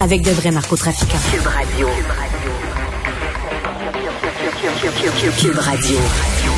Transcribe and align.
avec 0.00 0.22
de 0.22 0.30
vrais 0.30 0.50
narcotrafiquants. 0.50 1.18
Cube 1.30 1.46
Radio. 1.46 1.88
Cube 5.38 5.58
Radio. 5.58 5.98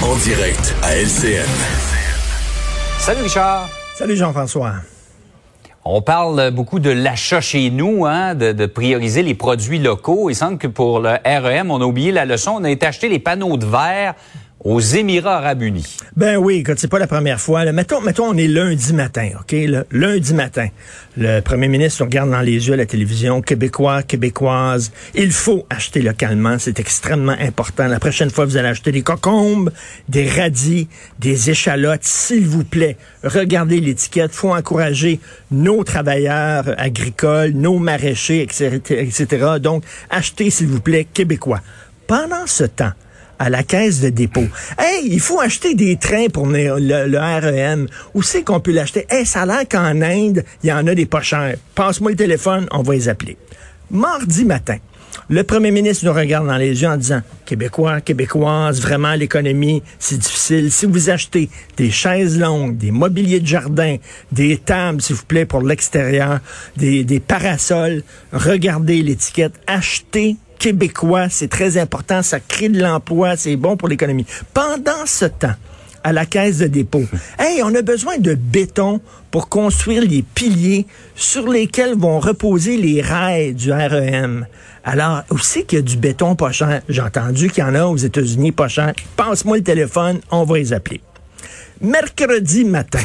En 0.02 0.16
direct 0.16 0.74
à 0.82 0.96
LCN. 0.96 1.48
Salut 2.98 3.22
Richard. 3.22 3.68
Salut 3.96 4.16
Jean-François. 4.16 4.74
On 5.84 6.00
parle 6.00 6.52
beaucoup 6.52 6.78
de 6.78 6.90
l'achat 6.90 7.40
chez 7.40 7.70
nous, 7.70 8.06
hein, 8.06 8.36
de, 8.36 8.52
de, 8.52 8.66
prioriser 8.66 9.24
les 9.24 9.34
produits 9.34 9.80
locaux. 9.80 10.30
Il 10.30 10.36
semble 10.36 10.58
que 10.58 10.68
pour 10.68 11.00
le 11.00 11.10
REM, 11.24 11.72
on 11.72 11.80
a 11.80 11.84
oublié 11.84 12.12
la 12.12 12.24
leçon. 12.24 12.52
On 12.60 12.64
a 12.64 12.70
été 12.70 12.86
acheter 12.86 13.08
les 13.08 13.18
panneaux 13.18 13.56
de 13.56 13.66
verre 13.66 14.14
aux 14.64 14.80
Émirats 14.80 15.38
arabes 15.38 15.62
unis. 15.62 15.96
Ben 16.16 16.36
oui, 16.36 16.62
quand 16.62 16.74
c'est 16.76 16.88
pas 16.88 16.98
la 16.98 17.06
première 17.06 17.40
fois. 17.40 17.64
Là, 17.64 17.72
mettons, 17.72 18.00
mettons, 18.00 18.26
on 18.26 18.36
est 18.36 18.46
lundi 18.46 18.92
matin, 18.92 19.30
OK? 19.40 19.54
lundi 19.90 20.34
matin. 20.34 20.68
Le 21.16 21.40
premier 21.40 21.68
ministre 21.68 22.04
regarde 22.04 22.30
dans 22.30 22.40
les 22.40 22.68
yeux 22.68 22.74
à 22.74 22.76
la 22.76 22.86
télévision, 22.86 23.42
Québécois, 23.42 24.02
Québécoises, 24.02 24.92
il 25.14 25.32
faut 25.32 25.66
acheter 25.68 26.00
localement, 26.00 26.58
c'est 26.58 26.78
extrêmement 26.78 27.36
important. 27.38 27.86
La 27.88 27.98
prochaine 27.98 28.30
fois, 28.30 28.44
vous 28.44 28.56
allez 28.56 28.68
acheter 28.68 28.92
des 28.92 29.02
cocombes, 29.02 29.70
des 30.08 30.28
radis, 30.28 30.88
des 31.18 31.50
échalotes, 31.50 32.04
s'il 32.04 32.46
vous 32.46 32.64
plaît, 32.64 32.96
regardez 33.24 33.80
l'étiquette. 33.80 34.32
faut 34.32 34.54
encourager 34.54 35.20
nos 35.50 35.82
travailleurs 35.84 36.74
agricoles, 36.78 37.50
nos 37.50 37.78
maraîchers, 37.78 38.42
etc., 38.42 38.80
etc. 38.90 39.46
Donc, 39.60 39.84
achetez, 40.08 40.50
s'il 40.50 40.68
vous 40.68 40.80
plaît, 40.80 41.06
québécois. 41.12 41.60
Pendant 42.06 42.46
ce 42.46 42.64
temps, 42.64 42.92
à 43.38 43.50
la 43.50 43.62
caisse 43.62 44.00
de 44.00 44.08
dépôt. 44.08 44.46
Hey, 44.78 45.08
il 45.10 45.20
faut 45.20 45.40
acheter 45.40 45.74
des 45.74 45.96
trains 45.96 46.28
pour 46.28 46.46
le, 46.46 47.18
REM. 47.18 47.88
Où 48.14 48.22
c'est 48.22 48.42
qu'on 48.42 48.60
peut 48.60 48.72
l'acheter? 48.72 49.06
Hey, 49.10 49.26
ça 49.26 49.42
a 49.42 49.46
l'air 49.46 49.68
qu'en 49.68 50.00
Inde, 50.00 50.44
il 50.62 50.68
y 50.68 50.72
en 50.72 50.86
a 50.86 50.94
des 50.94 51.06
pas 51.06 51.22
chers. 51.22 51.56
Passe-moi 51.74 52.12
le 52.12 52.16
téléphone, 52.16 52.66
on 52.70 52.82
va 52.82 52.94
les 52.94 53.08
appeler. 53.08 53.36
Mardi 53.90 54.44
matin, 54.44 54.78
le 55.28 55.44
premier 55.44 55.70
ministre 55.70 56.06
nous 56.06 56.12
regarde 56.12 56.46
dans 56.46 56.56
les 56.56 56.82
yeux 56.82 56.88
en 56.88 56.96
disant 56.96 57.20
Québécois, 57.44 58.00
Québécoises, 58.00 58.80
vraiment 58.80 59.14
l'économie, 59.14 59.82
c'est 59.98 60.18
difficile. 60.18 60.70
Si 60.70 60.86
vous 60.86 61.10
achetez 61.10 61.50
des 61.76 61.90
chaises 61.90 62.38
longues, 62.38 62.76
des 62.76 62.90
mobiliers 62.90 63.40
de 63.40 63.46
jardin, 63.46 63.96
des 64.30 64.56
tables, 64.56 65.02
s'il 65.02 65.16
vous 65.16 65.24
plaît, 65.24 65.44
pour 65.44 65.62
l'extérieur, 65.62 66.40
des 66.76 67.22
parasols, 67.26 68.02
regardez 68.32 69.02
l'étiquette, 69.02 69.54
achetez 69.66 70.36
québécois, 70.62 71.28
c'est 71.28 71.48
très 71.48 71.76
important, 71.76 72.22
ça 72.22 72.38
crée 72.38 72.68
de 72.68 72.80
l'emploi, 72.80 73.36
c'est 73.36 73.56
bon 73.56 73.76
pour 73.76 73.88
l'économie. 73.88 74.24
Pendant 74.54 75.06
ce 75.06 75.24
temps, 75.24 75.56
à 76.04 76.12
la 76.12 76.24
caisse 76.24 76.58
de 76.58 76.68
dépôt. 76.68 77.02
Hey, 77.40 77.64
on 77.64 77.74
a 77.74 77.82
besoin 77.82 78.18
de 78.18 78.34
béton 78.34 79.00
pour 79.32 79.48
construire 79.48 80.02
les 80.02 80.22
piliers 80.22 80.86
sur 81.16 81.48
lesquels 81.48 81.96
vont 81.98 82.20
reposer 82.20 82.76
les 82.76 83.02
rails 83.02 83.54
du 83.54 83.72
REM. 83.72 84.46
Alors, 84.84 85.22
aussi 85.30 85.64
qu'il 85.64 85.80
y 85.80 85.82
a 85.82 85.84
du 85.84 85.96
béton 85.96 86.36
pas 86.36 86.52
cher? 86.52 86.82
J'ai 86.88 87.02
entendu 87.02 87.50
qu'il 87.50 87.64
y 87.64 87.66
en 87.66 87.74
a 87.74 87.84
aux 87.86 87.96
États-Unis 87.96 88.52
pas 88.52 88.68
cher. 88.68 88.92
Passe-moi 89.16 89.56
le 89.56 89.64
téléphone, 89.64 90.20
on 90.30 90.44
va 90.44 90.58
les 90.58 90.72
appeler. 90.72 91.00
Mercredi 91.80 92.64
matin. 92.64 93.00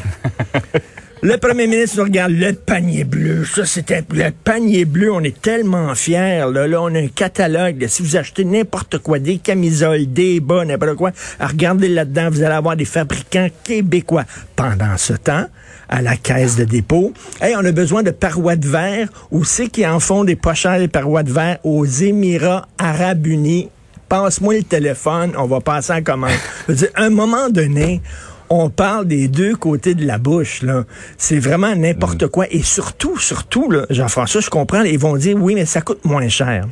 Le 1.23 1.35
premier 1.37 1.65
ministre 1.65 2.03
regarde 2.03 2.33
le 2.33 2.53
panier 2.53 3.03
bleu. 3.03 3.43
Ça, 3.43 3.65
c'était 3.65 4.03
le 4.11 4.29
panier 4.29 4.85
bleu. 4.85 5.11
On 5.11 5.21
est 5.21 5.41
tellement 5.41 5.95
fiers. 5.95 6.45
Là, 6.53 6.67
là 6.67 6.79
on 6.79 6.93
a 6.93 6.99
un 6.99 7.07
catalogue. 7.07 7.87
si 7.87 8.03
vous 8.03 8.17
achetez 8.17 8.45
n'importe 8.45 8.99
quoi, 8.99 9.17
des 9.17 9.39
camisoles, 9.39 10.05
des 10.05 10.39
bas, 10.39 10.63
n'importe 10.63 10.95
quoi, 10.95 11.11
regardez 11.39 11.87
là-dedans, 11.89 12.29
vous 12.29 12.43
allez 12.43 12.53
avoir 12.53 12.75
des 12.75 12.85
fabricants 12.85 13.47
québécois. 13.63 14.25
Pendant 14.55 14.95
ce 14.97 15.13
temps, 15.13 15.47
à 15.89 16.03
la 16.03 16.17
caisse 16.17 16.55
de 16.55 16.65
dépôt, 16.65 17.13
hey, 17.41 17.55
on 17.55 17.65
a 17.65 17.71
besoin 17.71 18.03
de 18.03 18.11
parois 18.11 18.55
de 18.55 18.67
verre. 18.67 19.09
Où 19.31 19.43
c'est 19.43 19.69
qu'ils 19.69 19.87
en 19.87 19.99
font 19.99 20.23
des 20.23 20.35
pochettes 20.35 20.81
des 20.81 20.87
parois 20.87 21.23
de 21.23 21.31
verre? 21.31 21.57
Aux 21.63 21.85
Émirats 21.85 22.67
arabes 22.77 23.25
unis? 23.25 23.69
Passe-moi 24.07 24.57
le 24.57 24.63
téléphone, 24.63 25.33
on 25.35 25.47
va 25.47 25.61
passer 25.61 25.93
en 25.93 26.03
commande. 26.03 26.31
Je 26.67 26.73
veux 26.73 26.77
dire, 26.77 26.89
un 26.95 27.09
moment 27.09 27.49
donné, 27.49 28.01
on 28.49 28.69
parle 28.69 29.07
des 29.07 29.27
deux 29.27 29.55
côtés 29.55 29.95
de 29.95 30.05
la 30.05 30.17
bouche. 30.17 30.61
là. 30.61 30.85
C'est 31.17 31.39
vraiment 31.39 31.75
n'importe 31.75 32.23
mm. 32.23 32.29
quoi. 32.29 32.45
Et 32.51 32.61
surtout, 32.61 33.17
surtout, 33.17 33.71
Jean-François, 33.89 34.41
je 34.41 34.49
comprends, 34.49 34.81
ils 34.81 34.99
vont 34.99 35.17
dire, 35.17 35.37
oui, 35.39 35.55
mais 35.55 35.65
ça 35.65 35.81
coûte 35.81 36.03
moins 36.05 36.29
cher. 36.29 36.67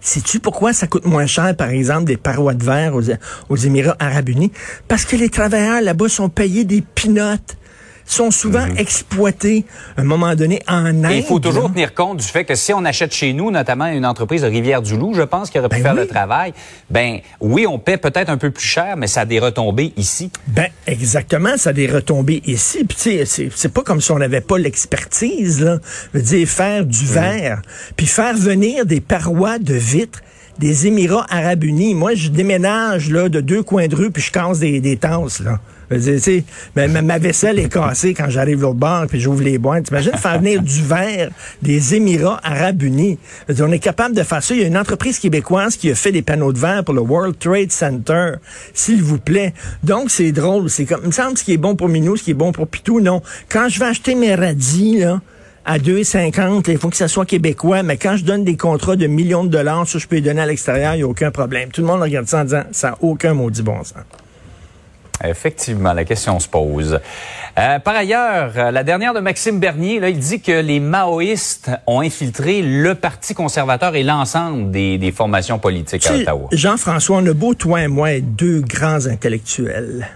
Sais-tu 0.00 0.40
pourquoi 0.40 0.72
ça 0.72 0.88
coûte 0.88 1.06
moins 1.06 1.26
cher, 1.26 1.54
par 1.56 1.70
exemple, 1.70 2.04
des 2.04 2.16
parois 2.16 2.54
de 2.54 2.64
verre 2.64 2.96
aux, 2.96 3.02
aux 3.48 3.56
Émirats 3.56 3.96
arabes 4.00 4.30
unis? 4.30 4.50
Parce 4.88 5.04
que 5.04 5.14
les 5.14 5.28
travailleurs 5.28 5.80
là-bas 5.80 6.08
sont 6.08 6.28
payés 6.28 6.64
des 6.64 6.82
pinottes 6.82 7.56
sont 8.04 8.30
souvent 8.30 8.66
mhm. 8.66 8.78
exploités 8.78 9.64
à 9.96 10.02
un 10.02 10.04
moment 10.04 10.34
donné 10.34 10.60
en 10.68 10.86
Inde. 10.86 11.06
il 11.10 11.22
faut 11.22 11.38
toujours 11.38 11.70
tenir 11.70 11.94
compte 11.94 12.18
du 12.18 12.26
fait 12.26 12.44
que 12.44 12.54
si 12.54 12.72
on 12.72 12.84
achète 12.84 13.14
chez 13.14 13.32
nous, 13.32 13.50
notamment 13.50 13.86
une 13.86 14.06
entreprise 14.06 14.42
de 14.42 14.46
Rivière-du-Loup, 14.46 15.14
je 15.14 15.22
pense, 15.22 15.50
qui 15.50 15.58
aurait 15.58 15.68
pu 15.68 15.76
ben 15.76 15.82
faire 15.82 15.94
le 15.94 16.06
travail, 16.06 16.52
ben 16.90 17.20
oui, 17.40 17.66
on 17.66 17.78
paie 17.78 17.96
peut-être 17.96 18.28
un 18.28 18.36
peu 18.36 18.50
plus 18.50 18.66
cher, 18.66 18.96
mais 18.96 19.06
ça 19.06 19.22
a 19.22 19.24
des 19.24 19.38
retombées 19.38 19.92
ici. 19.96 20.30
Ben 20.48 20.68
exactement, 20.86 21.56
ça 21.56 21.70
a 21.70 21.72
des 21.72 21.86
retombées 21.86 22.42
ici. 22.46 22.84
Puis 22.84 22.96
tu 22.96 23.26
sais, 23.26 23.50
c'est 23.54 23.72
pas 23.72 23.82
comme 23.82 24.00
si 24.00 24.10
on 24.12 24.18
n'avait 24.18 24.40
pas 24.40 24.58
l'expertise, 24.58 25.60
là. 25.60 25.78
Je 26.12 26.18
veux 26.18 26.24
dire, 26.24 26.48
faire 26.48 26.84
du 26.84 27.04
mhm. 27.04 27.10
verre, 27.10 27.62
puis 27.96 28.06
faire 28.06 28.36
venir 28.36 28.86
des 28.86 29.00
parois 29.00 29.58
de 29.58 29.74
vitre 29.74 30.20
des 30.58 30.86
Émirats 30.86 31.26
arabes 31.28 31.64
unis. 31.64 31.94
Moi, 31.94 32.14
je 32.14 32.28
déménage 32.28 33.10
là 33.10 33.28
de 33.28 33.40
deux 33.40 33.62
coins 33.62 33.88
de 33.88 33.96
rue 33.96 34.10
puis 34.10 34.22
je 34.22 34.32
casse 34.32 34.58
des, 34.58 34.80
des 34.80 34.96
tasses 34.96 35.40
là. 35.40 35.60
Ma, 36.74 37.02
ma, 37.02 37.18
vaisselle 37.18 37.58
est 37.58 37.68
cassée 37.68 38.14
quand 38.14 38.30
j'arrive 38.30 38.62
l'autre 38.62 38.78
bord 38.78 39.06
puis 39.08 39.20
j'ouvre 39.20 39.42
les 39.42 39.58
boîtes. 39.58 39.84
T'imagines 39.84 40.16
faire 40.16 40.38
venir 40.38 40.62
du 40.62 40.82
verre 40.82 41.30
des 41.60 41.94
Émirats 41.94 42.40
arabes 42.42 42.82
unis. 42.82 43.18
on 43.60 43.72
est 43.72 43.78
capable 43.78 44.14
de 44.14 44.22
faire 44.22 44.42
ça. 44.42 44.54
Il 44.54 44.60
y 44.60 44.64
a 44.64 44.68
une 44.68 44.78
entreprise 44.78 45.18
québécoise 45.18 45.76
qui 45.76 45.90
a 45.90 45.94
fait 45.94 46.12
des 46.12 46.22
panneaux 46.22 46.52
de 46.52 46.58
verre 46.58 46.84
pour 46.84 46.94
le 46.94 47.02
World 47.02 47.38
Trade 47.38 47.72
Center. 47.72 48.32
S'il 48.72 49.02
vous 49.02 49.18
plaît. 49.18 49.52
Donc, 49.84 50.10
c'est 50.10 50.32
drôle. 50.32 50.70
C'est 50.70 50.86
comme, 50.86 51.06
me 51.06 51.12
semble 51.12 51.36
ce 51.36 51.44
qui 51.44 51.52
est 51.52 51.58
bon 51.58 51.76
pour 51.76 51.88
Minou, 51.88 52.16
ce 52.16 52.22
qui 52.22 52.30
est 52.30 52.34
bon 52.34 52.52
pour 52.52 52.68
Pitou, 52.68 53.00
non. 53.00 53.20
Quand 53.48 53.68
je 53.68 53.78
vais 53.78 53.86
acheter 53.86 54.14
mes 54.14 54.34
radis, 54.34 54.98
là, 54.98 55.20
à 55.64 55.78
2,50, 55.78 56.70
il 56.70 56.78
faut 56.78 56.90
que 56.90 56.96
ça 56.96 57.08
soit 57.08 57.26
québécois, 57.26 57.82
mais 57.82 57.96
quand 57.96 58.16
je 58.16 58.24
donne 58.24 58.44
des 58.44 58.56
contrats 58.56 58.96
de 58.96 59.06
millions 59.06 59.44
de 59.44 59.48
dollars, 59.48 59.86
ça, 59.86 59.98
je 59.98 60.06
peux 60.06 60.16
les 60.16 60.22
donner 60.22 60.42
à 60.42 60.46
l'extérieur, 60.46 60.94
il 60.94 60.98
n'y 60.98 61.02
a 61.04 61.08
aucun 61.08 61.30
problème. 61.30 61.70
Tout 61.70 61.82
le 61.82 61.86
monde 61.86 62.02
regarde 62.02 62.26
ça 62.26 62.40
en 62.40 62.44
disant, 62.44 62.62
ça 62.72 62.90
n'a 62.90 62.96
aucun 63.00 63.34
maudit 63.34 63.62
bon 63.62 63.82
sens. 63.84 63.94
Effectivement, 65.24 65.92
la 65.92 66.04
question 66.04 66.40
se 66.40 66.48
pose. 66.48 66.98
Euh, 67.58 67.78
par 67.78 67.94
ailleurs, 67.94 68.52
euh, 68.56 68.70
la 68.70 68.82
dernière 68.82 69.14
de 69.14 69.20
Maxime 69.20 69.60
Bernier, 69.60 70.00
là, 70.00 70.08
il 70.08 70.18
dit 70.18 70.40
que 70.40 70.60
les 70.60 70.80
maoïstes 70.80 71.70
ont 71.86 72.00
infiltré 72.00 72.62
le 72.62 72.94
Parti 72.94 73.34
conservateur 73.34 73.94
et 73.94 74.02
l'ensemble 74.02 74.70
des, 74.70 75.12
formations 75.14 75.58
politiques 75.58 76.06
à 76.06 76.14
Ottawa. 76.14 76.48
Jean-François, 76.50 77.18
on 77.18 77.26
a 77.26 77.34
beau, 77.34 77.54
toi 77.54 77.82
et 77.82 77.88
moi, 77.88 78.12
être 78.12 78.34
deux 78.34 78.62
grands 78.62 79.06
intellectuels. 79.06 80.08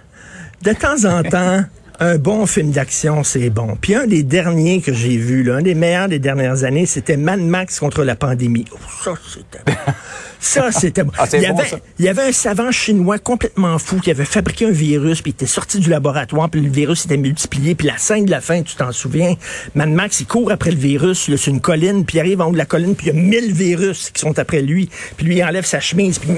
De 0.63 0.73
temps 0.73 1.05
en 1.05 1.23
temps, 1.31 1.61
un 2.01 2.17
bon 2.19 2.47
film 2.47 2.71
d'action, 2.71 3.25
c'est 3.25 3.51
bon. 3.51 3.77
Puis 3.81 3.95
un 3.95 4.07
des 4.07 4.23
derniers 4.23 4.81
que 4.81 4.93
j'ai 4.93 5.17
vu, 5.17 5.43
l'un 5.43 5.63
des 5.63 5.75
meilleurs 5.75 6.09
des 6.09 6.19
dernières 6.19 6.65
années, 6.65 6.87
c'était 6.87 7.17
Mad 7.17 7.41
Max 7.41 7.81
contre 7.81 8.05
la 8.05 8.17
pandémie. 8.17 8.65
Oh, 8.73 8.77
ça, 9.05 9.15
c'était 9.33 9.73
Ça, 10.39 10.71
c'était 10.71 11.03
bon. 11.03 11.13
Ah, 11.19 11.25
il, 11.33 11.41
y 11.41 11.47
avait, 11.47 11.71
il 11.99 12.05
y 12.05 12.09
avait 12.09 12.23
un 12.23 12.33
savant 12.33 12.71
chinois 12.71 13.19
complètement 13.19 13.79
fou 13.79 13.99
qui 13.99 14.11
avait 14.11 14.25
fabriqué 14.25 14.67
un 14.67 14.71
virus, 14.71 15.23
puis 15.23 15.31
il 15.31 15.35
était 15.35 15.47
sorti 15.47 15.79
du 15.79 15.91
laboratoire, 15.91 16.51
puis 16.51 16.61
le 16.61 16.71
virus 16.71 17.07
était 17.07 17.17
multiplié, 17.17 17.75
puis 17.75 17.87
la 17.87 17.99
scène 17.99 18.27
de 18.27 18.31
la 18.31 18.41
fin, 18.41 18.63
tu 18.63 18.77
t'en 18.77 18.93
souviens, 18.93 19.35
Mad 19.75 19.89
Max, 19.89 20.21
il 20.21 20.27
court 20.27 20.51
après 20.53 20.71
le 20.71 20.77
virus 20.77 21.29
là, 21.29 21.37
sur 21.37 21.53
une 21.53 21.61
colline, 21.61 22.05
puis 22.05 22.19
il 22.19 22.21
arrive 22.21 22.41
en 22.41 22.49
haut 22.49 22.53
de 22.53 22.59
la 22.59 22.67
colline, 22.67 22.95
puis 22.95 23.09
il 23.09 23.15
y 23.15 23.19
a 23.19 23.21
mille 23.21 23.53
virus 23.53 24.11
qui 24.11 24.21
sont 24.21 24.39
après 24.39 24.63
lui, 24.63 24.91
puis 25.17 25.27
lui, 25.27 25.37
il 25.37 25.45
enlève 25.45 25.65
sa 25.65 25.81
chemise, 25.81 26.19
puis... 26.19 26.31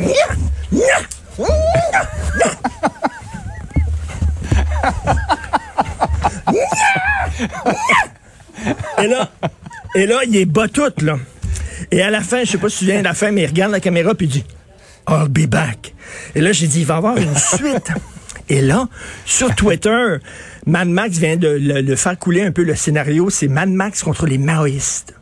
et 9.03 9.07
là, 9.07 9.31
et 9.95 10.07
là, 10.07 10.21
il 10.27 10.37
est 10.37 10.45
bas 10.45 10.69
tout, 10.69 10.93
là. 11.03 11.19
Et 11.91 12.03
à 12.03 12.11
la 12.11 12.21
fin, 12.21 12.45
je 12.45 12.51
sais 12.53 12.59
pas 12.59 12.69
si 12.69 12.81
tu 12.81 12.85
viens 12.87 12.99
de 12.99 13.05
la 13.05 13.15
fin, 13.15 13.31
mais 13.31 13.43
il 13.43 13.47
regarde 13.47 13.73
la 13.73 13.81
caméra 13.81 14.15
puis 14.15 14.27
il 14.27 14.31
dit 14.31 14.45
I'll 15.09 15.29
be 15.29 15.47
back. 15.47 15.95
Et 16.35 16.41
là, 16.41 16.53
j'ai 16.53 16.67
dit, 16.67 16.81
il 16.81 16.87
va 16.87 16.95
y 16.95 16.97
avoir 16.99 17.17
une 17.17 17.37
suite. 17.37 17.93
Et 18.49 18.61
là, 18.61 18.89
sur 19.25 19.55
Twitter, 19.55 20.17
Mad 20.67 20.89
Max 20.89 21.19
vient 21.19 21.37
de 21.37 21.49
le, 21.49 21.97
faire 21.97 22.19
couler 22.19 22.43
un 22.43 22.53
peu 22.53 22.63
le 22.63 22.75
scénario. 22.75 23.31
C'est 23.31 23.49
Mad 23.49 23.69
Max 23.69 24.03
contre 24.03 24.27
les 24.27 24.39
maoïstes. 24.39 25.15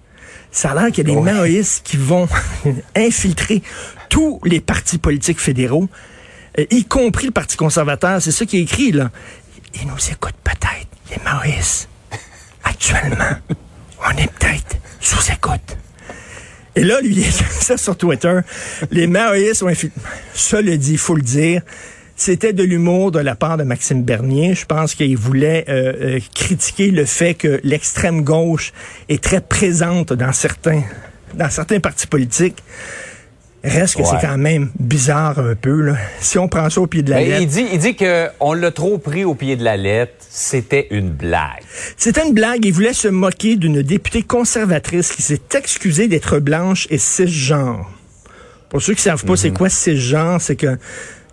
Ça 0.51 0.71
a 0.71 0.75
l'air 0.75 0.93
qu'il 0.93 1.07
y 1.07 1.12
a 1.12 1.15
des 1.15 1.21
maoïstes 1.21 1.85
qui 1.85 1.97
vont 1.97 2.29
infiltrer 2.97 3.62
tous 4.09 4.41
les 4.45 4.61
partis 4.61 4.99
politiques 4.99 5.41
fédéraux, 5.41 5.89
euh, 6.59 6.65
y 6.71 6.85
compris 6.85 7.27
le 7.27 7.33
Parti 7.33 7.57
conservateur. 7.57 8.23
C'est 8.23 8.31
ça 8.31 8.47
qui 8.47 8.59
est 8.59 8.62
écrit, 8.62 8.93
là. 8.93 9.11
Ils 9.75 9.87
nous 9.87 10.11
écoutent 10.11 10.41
peut-être, 10.43 10.89
les 11.11 11.23
maoïstes. 11.23 11.89
Actuellement, 12.76 13.37
on 14.06 14.19
est 14.19 14.31
peut-être 14.32 14.76
sous 15.00 15.32
écoute. 15.32 15.78
Et 16.75 16.84
là, 16.84 17.00
lui, 17.00 17.14
il 17.17 17.32
ça 17.32 17.78
sur 17.78 17.96
Twitter. 17.96 18.40
Les 18.90 19.06
maoïstes 19.06 19.62
ont 19.62 19.69
infiltré. 19.69 19.99
Ça 20.34 20.61
le 20.61 20.76
dit, 20.76 20.93
il 20.93 20.99
faut 20.99 21.14
le 21.14 21.23
dire. 21.23 21.62
c'était 22.17 22.52
de 22.52 22.62
l'humour 22.62 23.12
de 23.12 23.19
la 23.19 23.34
part 23.34 23.56
de 23.56 23.62
Maxime 23.62 24.02
Bernier. 24.02 24.55
Je 24.55 24.67
pense 24.67 24.94
qu'il 24.94 25.17
voulait 25.17 25.64
euh, 25.70 26.17
euh, 26.17 26.20
critiquer 26.34 26.90
le 26.90 27.06
fait 27.06 27.32
que 27.32 27.61
l'extrême 27.62 28.23
gauche 28.23 28.75
est 29.08 29.23
très 29.25 29.40
présente 29.40 30.12
dans 30.12 30.32
certains 30.32 30.82
dans 31.34 31.50
certains 31.50 31.81
partis 31.81 32.06
politiques. 32.06 32.62
Reste 33.67 33.97
que 33.97 34.03
Ouais. 34.03 34.09
c'est 34.21 34.27
quand 34.27 34.39
même 34.39 34.71
bizarre 34.79 35.39
un 35.39 35.55
peu. 35.55 35.81
Là. 35.81 35.97
Si 36.21 36.39
on 36.39 36.49
prend 36.49 36.71
ça 36.71 36.81
au 36.81 36.87
pied 36.87 37.03
de 37.03 37.11
la 37.11 37.17
Ben, 37.19 37.29
lettre. 37.29 37.43
il 37.43 37.49
dit, 37.49 37.67
il 37.73 37.79
dit 37.79 37.97
que 37.97 38.29
on 38.41 38.53
l'a 38.53 38.71
trop 38.71 38.99
pris 38.99 39.25
au 39.25 39.35
pied 39.35 39.57
de 39.57 39.65
la 39.65 39.77
lettre. 39.77 40.13
C'était 40.31 40.87
une 40.91 41.11
blague. 41.11 41.63
C'était 41.97 42.27
une 42.27 42.33
blague. 42.35 42.65
Il 42.65 42.73
voulait 42.73 42.93
se 42.93 43.09
moquer 43.09 43.57
d'une 43.57 43.83
députée 43.83 44.23
conservatrice 44.23 45.11
qui 45.13 45.23
s'est 45.23 45.41
excusée 45.55 46.09
d'être 46.09 46.39
blanche 46.39 46.87
et 46.91 46.99
cisgenre. 46.99 47.91
Pour 48.69 48.83
ceux 48.83 48.95
qui 48.95 49.03
savent 49.03 49.25
pas 49.25 49.37
c'est 49.37 49.51
quoi 49.53 49.69
cisgenre, 49.69 50.41
c'est 50.41 50.57
que 50.57 50.77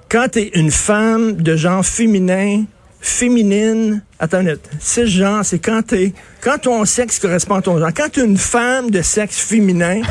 quand 0.10 0.28
tu 0.32 0.40
es 0.40 0.52
une 0.56 0.72
femme 0.72 1.34
de 1.36 1.56
genre 1.56 1.86
féminin, 1.86 2.64
féminine, 3.02 4.02
attends 4.20 4.40
une 4.40 4.46
minute, 4.46 4.70
cisgenre, 4.80 5.44
c'est 5.44 5.60
quand 5.60 5.82
t'es, 5.86 6.14
quand 6.42 6.58
ton 6.60 6.86
sexe 6.86 7.20
correspond 7.20 7.56
à 7.56 7.62
ton 7.62 7.78
genre. 7.80 7.90
Quand 7.96 8.10
tu 8.10 8.22
es 8.22 8.26
une 8.26 8.38
femme 8.38 8.90
de 8.92 9.02
sexe 9.02 9.38
féminin 9.40 10.02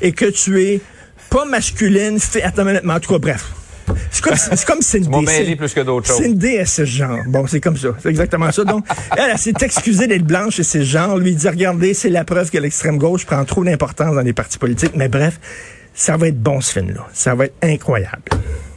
et 0.00 0.12
que 0.12 0.26
tu 0.26 0.62
es 0.62 0.80
pas 1.30 1.44
masculine, 1.44 2.18
attends 2.42 2.66
une 2.68 2.80
mais 2.84 2.92
en 2.92 3.00
tout 3.00 3.12
cas, 3.12 3.18
bref. 3.18 3.44
C'est 4.10 4.22
comme, 4.22 4.34
c'est 4.36 4.64
comme 4.66 4.80
m'as 5.10 5.18
des- 5.20 5.26
mêlé 5.26 5.56
plus 5.56 5.74
que 5.74 5.80
d'autres 5.80 6.06
choses. 6.06 6.16
c'est 6.18 6.26
une 6.26 6.38
déesse 6.38 6.82
genre. 6.84 7.18
Bon, 7.26 7.46
c'est 7.46 7.60
comme 7.60 7.76
ça. 7.76 7.88
C'est 8.02 8.08
exactement 8.08 8.50
ça. 8.50 8.64
Donc, 8.64 8.84
elle, 9.16 9.30
elle 9.32 9.38
s'est 9.38 9.52
excusée 9.60 10.06
d'être 10.06 10.24
blanche 10.24 10.58
et 10.58 10.62
c'est 10.64 10.84
genre. 10.84 11.18
Lui 11.18 11.34
dit, 11.34 11.48
regardez, 11.48 11.92
c'est 11.94 12.08
la 12.08 12.24
preuve 12.24 12.50
que 12.50 12.58
l'extrême 12.58 12.96
gauche 12.98 13.26
prend 13.26 13.44
trop 13.44 13.62
d'importance 13.64 14.14
dans 14.14 14.22
les 14.22 14.32
partis 14.32 14.58
politiques. 14.58 14.92
Mais 14.96 15.08
bref, 15.08 15.38
ça 15.92 16.16
va 16.16 16.28
être 16.28 16.40
bon, 16.40 16.60
ce 16.62 16.72
film-là. 16.72 17.06
Ça 17.12 17.34
va 17.34 17.44
être 17.44 17.54
incroyable. 17.62 18.22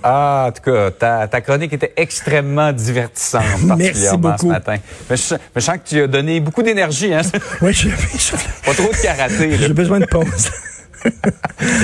Ah, 0.03 0.47
en 0.49 0.51
tout 0.51 0.61
cas, 0.71 0.91
ta, 0.91 1.27
ta 1.27 1.41
chronique 1.41 1.73
était 1.73 1.93
extrêmement 1.97 2.71
divertissante, 2.73 3.43
Merci 3.63 3.67
particulièrement 3.67 4.37
ce 4.37 4.41
beaucoup. 4.43 4.47
matin. 4.53 4.75
Mais 5.09 5.17
je, 5.17 5.33
mais 5.35 5.39
je 5.55 5.59
sens 5.61 5.75
que 5.77 5.87
tu 5.89 6.01
as 6.01 6.07
donné 6.07 6.39
beaucoup 6.41 6.63
d'énergie, 6.63 7.13
hein? 7.13 7.21
Oui, 7.61 7.71
j'ai 7.73 7.89
j'ai- 7.89 8.37
Pas 8.65 8.73
trop 8.73 8.91
de 8.91 9.01
karaté, 9.01 9.57
j'ai 9.57 9.73
besoin 9.73 9.99
de 10.01 10.05
pause. 10.05 10.51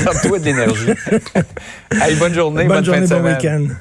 Donne-toi 0.05 0.39
de 0.39 0.45
l'énergie. 0.45 0.89
Hey, 2.01 2.15
bonne 2.15 2.33
journée, 2.33 2.63
bonne, 2.65 2.77
Bonne 2.77 2.85
journée, 2.85 3.07
fin 3.07 3.15
de 3.17 3.21
bon 3.21 3.37
semaine. 3.39 3.61
week-end. 3.69 3.75